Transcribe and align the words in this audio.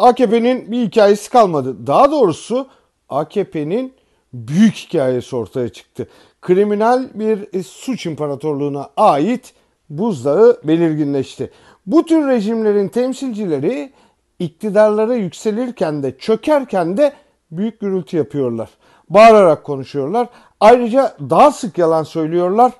AKP'nin 0.00 0.72
bir 0.72 0.86
hikayesi 0.86 1.30
kalmadı. 1.30 1.86
Daha 1.86 2.10
doğrusu 2.10 2.68
AKP'nin 3.08 3.94
büyük 4.32 4.74
hikayesi 4.74 5.36
ortaya 5.36 5.68
çıktı. 5.68 6.08
Kriminal 6.40 7.08
bir 7.14 7.62
suç 7.62 8.06
imparatorluğuna 8.06 8.90
ait 8.96 9.54
buzdağı 9.90 10.60
belirginleşti. 10.64 11.50
Bu 11.86 12.06
tür 12.06 12.28
rejimlerin 12.28 12.88
temsilcileri 12.88 13.92
iktidarlara 14.38 15.14
yükselirken 15.14 16.02
de 16.02 16.18
çökerken 16.18 16.96
de 16.96 17.12
büyük 17.50 17.80
gürültü 17.80 18.16
yapıyorlar. 18.16 18.70
Bağırarak 19.10 19.64
konuşuyorlar. 19.64 20.28
Ayrıca 20.60 21.16
daha 21.20 21.50
sık 21.50 21.78
yalan 21.78 22.02
söylüyorlar. 22.02 22.72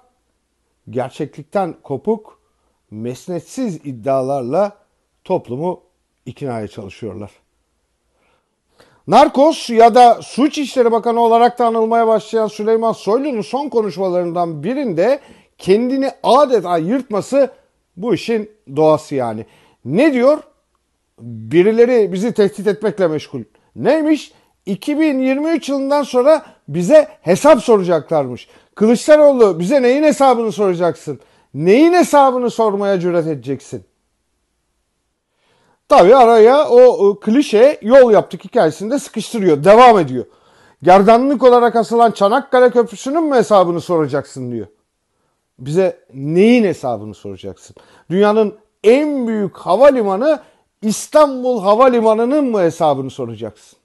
Gerçeklikten 0.90 1.74
kopuk, 1.82 2.40
mesnetsiz 2.90 3.76
iddialarla 3.76 4.72
toplumu 5.24 5.89
iknaya 6.30 6.68
çalışıyorlar. 6.68 7.30
Narkos 9.06 9.70
ya 9.70 9.94
da 9.94 10.22
Suç 10.22 10.58
İşleri 10.58 10.92
Bakanı 10.92 11.20
olarak 11.20 11.58
da 11.58 11.66
anılmaya 11.66 12.06
başlayan 12.06 12.46
Süleyman 12.46 12.92
Soylu'nun 12.92 13.40
son 13.40 13.68
konuşmalarından 13.68 14.64
birinde 14.64 15.20
kendini 15.58 16.10
adeta 16.22 16.78
yırtması 16.78 17.50
bu 17.96 18.14
işin 18.14 18.50
doğası 18.76 19.14
yani. 19.14 19.46
Ne 19.84 20.12
diyor? 20.12 20.38
Birileri 21.20 22.12
bizi 22.12 22.32
tehdit 22.32 22.66
etmekle 22.66 23.08
meşgul. 23.08 23.42
Neymiş? 23.76 24.32
2023 24.66 25.68
yılından 25.68 26.02
sonra 26.02 26.42
bize 26.68 27.08
hesap 27.22 27.62
soracaklarmış. 27.62 28.48
Kılıçdaroğlu 28.74 29.58
bize 29.58 29.82
neyin 29.82 30.02
hesabını 30.02 30.52
soracaksın? 30.52 31.20
Neyin 31.54 31.92
hesabını 31.92 32.50
sormaya 32.50 33.00
cüret 33.00 33.26
edeceksin? 33.26 33.84
Tabii 35.90 36.16
araya 36.16 36.68
o 36.68 37.20
klişe 37.20 37.78
yol 37.82 38.12
yaptık 38.12 38.44
hikayesinde 38.44 38.98
sıkıştırıyor. 38.98 39.64
Devam 39.64 39.98
ediyor. 39.98 40.24
Gerdanlık 40.82 41.42
olarak 41.42 41.76
asılan 41.76 42.10
Çanakkale 42.10 42.70
Köprüsü'nün 42.70 43.24
mü 43.24 43.36
hesabını 43.36 43.80
soracaksın 43.80 44.52
diyor. 44.52 44.66
Bize 45.58 45.98
neyin 46.14 46.64
hesabını 46.64 47.14
soracaksın? 47.14 47.76
Dünyanın 48.10 48.54
en 48.84 49.28
büyük 49.28 49.56
havalimanı 49.56 50.40
İstanbul 50.82 51.62
Havalimanı'nın 51.62 52.44
mı 52.44 52.60
hesabını 52.60 53.10
soracaksın? 53.10 53.78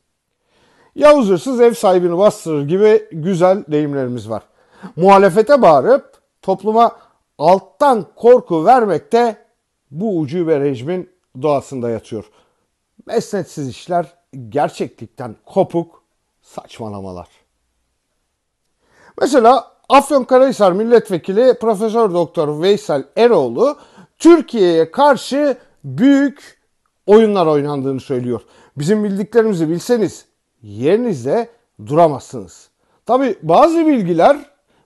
Yavuz 0.95 1.29
hırsız 1.29 1.61
ev 1.61 1.73
sahibini 1.73 2.17
bastırır 2.17 2.67
gibi 2.67 3.05
güzel 3.11 3.63
deyimlerimiz 3.67 4.29
var. 4.29 4.43
Muhalefete 4.95 5.61
bağırıp 5.61 6.11
topluma 6.41 6.91
alttan 7.37 8.05
korku 8.15 8.65
vermekte 8.65 9.37
bu 9.91 10.19
ucube 10.19 10.59
rejimin 10.59 11.14
doğasında 11.41 11.89
yatıyor. 11.89 12.25
Mesnetsiz 13.05 13.69
işler 13.69 14.13
gerçeklikten 14.49 15.35
kopuk 15.45 16.03
saçmalamalar. 16.41 17.27
Mesela 19.21 19.75
Afyonkarahisar 19.89 20.71
Milletvekili 20.71 21.57
Profesör 21.59 22.13
Doktor 22.13 22.61
Veysel 22.61 23.03
Eroğlu 23.15 23.77
Türkiye'ye 24.17 24.91
karşı 24.91 25.57
büyük 25.83 26.61
oyunlar 27.05 27.45
oynandığını 27.45 27.99
söylüyor. 27.99 28.41
Bizim 28.77 29.03
bildiklerimizi 29.03 29.69
bilseniz 29.69 30.25
yerinizde 30.61 31.49
duramazsınız. 31.85 32.69
Tabi 33.05 33.35
bazı 33.41 33.87
bilgiler 33.87 34.37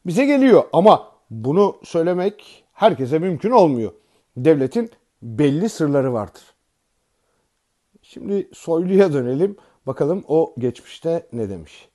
bize 0.05 0.25
geliyor 0.25 0.64
ama 0.73 1.08
bunu 1.30 1.75
söylemek 1.83 2.64
herkese 2.73 3.20
mümkün 3.20 3.52
olmuyor. 3.52 3.92
Devletin 4.38 4.92
belli 5.22 5.70
sırları 5.70 6.14
vardır. 6.14 6.44
Şimdi 8.02 8.50
Soylu'ya 8.53 9.14
dönelim. 9.14 9.58
Bakalım 9.88 10.23
o 10.28 10.53
geçmişte 10.58 11.28
ne 11.34 11.50
demiş. 11.50 11.89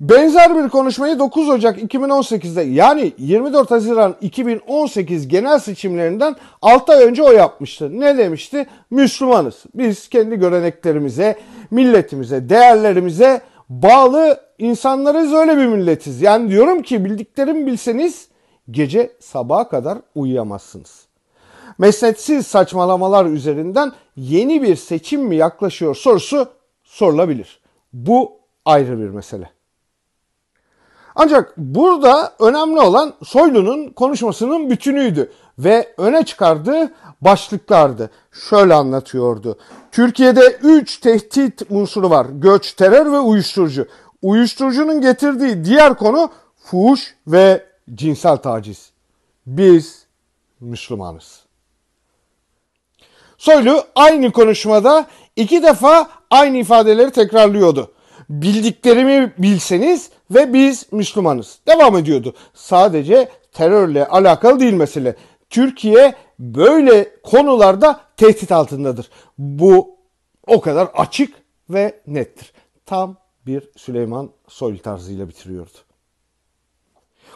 Benzer 0.00 0.64
bir 0.64 0.68
konuşmayı 0.68 1.18
9 1.18 1.48
Ocak 1.48 1.78
2018'de 1.78 2.62
yani 2.62 3.12
24 3.18 3.70
Haziran 3.70 4.16
2018 4.20 5.28
genel 5.28 5.58
seçimlerinden 5.58 6.36
6 6.62 6.92
ay 6.92 7.04
önce 7.04 7.22
o 7.22 7.32
yapmıştı. 7.32 8.00
Ne 8.00 8.18
demişti? 8.18 8.66
Müslümanız. 8.90 9.62
Biz 9.74 10.08
kendi 10.08 10.36
göreneklerimize, 10.36 11.38
milletimize, 11.70 12.48
değerlerimize 12.48 13.40
bağlı 13.68 14.40
insanlarız 14.58 15.32
öyle 15.32 15.56
bir 15.56 15.66
milletiz. 15.66 16.22
Yani 16.22 16.50
diyorum 16.50 16.82
ki 16.82 17.04
bildiklerimi 17.04 17.66
bilseniz 17.66 18.28
gece 18.70 19.12
sabaha 19.20 19.68
kadar 19.68 19.98
uyuyamazsınız. 20.14 21.06
Mesnetsiz 21.78 22.46
saçmalamalar 22.46 23.26
üzerinden 23.26 23.92
yeni 24.16 24.62
bir 24.62 24.76
seçim 24.76 25.22
mi 25.22 25.36
yaklaşıyor 25.36 25.94
sorusu 25.94 26.48
sorulabilir. 26.84 27.60
Bu 27.92 28.32
ayrı 28.64 28.98
bir 28.98 29.08
mesele. 29.08 29.50
Ancak 31.16 31.56
burada 31.56 32.32
önemli 32.38 32.80
olan 32.80 33.14
Soylu'nun 33.24 33.88
konuşmasının 33.88 34.70
bütünüydü 34.70 35.32
ve 35.58 35.94
öne 35.98 36.24
çıkardığı 36.24 36.94
başlıklardı. 37.20 38.10
Şöyle 38.32 38.74
anlatıyordu. 38.74 39.58
Türkiye'de 39.92 40.58
3 40.62 40.98
tehdit 40.98 41.62
unsuru 41.70 42.10
var. 42.10 42.26
Göç, 42.30 42.72
terör 42.72 43.12
ve 43.12 43.18
uyuşturucu. 43.18 43.88
Uyuşturucunun 44.22 45.00
getirdiği 45.00 45.64
diğer 45.64 45.98
konu 45.98 46.30
fuhuş 46.64 47.14
ve 47.26 47.66
cinsel 47.94 48.36
taciz. 48.36 48.90
Biz 49.46 50.06
Müslümanız. 50.60 51.43
Soylu 53.44 53.84
aynı 53.94 54.32
konuşmada 54.32 55.06
iki 55.36 55.62
defa 55.62 56.08
aynı 56.30 56.56
ifadeleri 56.56 57.10
tekrarlıyordu. 57.10 57.92
Bildiklerimi 58.28 59.32
bilseniz 59.38 60.10
ve 60.30 60.52
biz 60.52 60.92
Müslümanız. 60.92 61.58
Devam 61.68 61.96
ediyordu. 61.96 62.34
Sadece 62.54 63.28
terörle 63.52 64.06
alakalı 64.06 64.60
değil 64.60 64.72
mesele. 64.72 65.16
Türkiye 65.50 66.14
böyle 66.38 67.16
konularda 67.22 68.00
tehdit 68.16 68.52
altındadır. 68.52 69.10
Bu 69.38 69.96
o 70.46 70.60
kadar 70.60 70.88
açık 70.94 71.34
ve 71.70 72.00
nettir. 72.06 72.52
Tam 72.86 73.16
bir 73.46 73.70
Süleyman 73.76 74.30
Soylu 74.48 74.78
tarzıyla 74.78 75.28
bitiriyordu. 75.28 75.78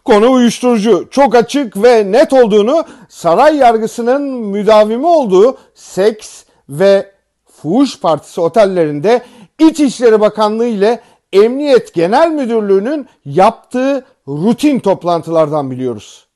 Konu 0.04 0.30
uyuşturucu. 0.30 1.08
Çok 1.10 1.34
açık 1.34 1.82
ve 1.82 2.12
net 2.12 2.32
olduğunu 2.32 2.84
saray 3.08 3.56
yargısının 3.56 4.22
müdavimi 4.22 5.06
olduğu 5.06 5.58
seks 5.74 6.44
ve 6.68 7.12
fuhuş 7.44 8.00
partisi 8.00 8.40
otellerinde 8.40 9.22
İçişleri 9.58 10.20
Bakanlığı 10.20 10.66
ile 10.66 11.00
Emniyet 11.32 11.94
Genel 11.94 12.30
Müdürlüğü'nün 12.30 13.08
yaptığı 13.24 14.04
rutin 14.28 14.80
toplantılardan 14.80 15.70
biliyoruz. 15.70 16.26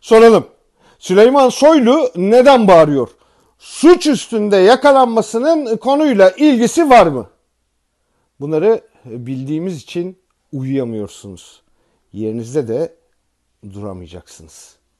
Soralım. 0.00 0.46
Süleyman 0.98 1.48
Soylu 1.48 2.10
neden 2.16 2.68
bağırıyor? 2.68 3.08
Suç 3.58 4.06
üstünde 4.06 4.56
yakalanmasının 4.56 5.76
konuyla 5.76 6.30
ilgisi 6.30 6.90
var 6.90 7.06
mı? 7.06 7.26
Bunları 8.40 8.80
bildiğimiz 9.04 9.82
için 9.82 10.18
uyuyamıyorsunuz. 10.52 11.62
Yerinizde 12.12 12.68
de 12.68 12.96
duramayacaksınız. 13.72 14.76